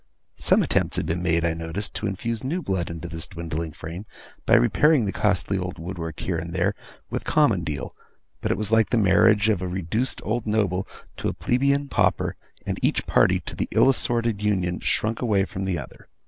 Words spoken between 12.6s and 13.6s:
and each party to